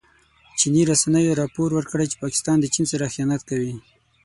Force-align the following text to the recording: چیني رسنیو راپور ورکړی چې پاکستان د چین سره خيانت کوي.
چیني 0.59 0.81
رسنیو 0.91 1.37
راپور 1.41 1.69
ورکړی 1.73 2.05
چې 2.11 2.21
پاکستان 2.23 2.57
د 2.61 2.65
چین 2.73 2.85
سره 2.91 3.11
خيانت 3.13 3.41
کوي. 3.49 3.75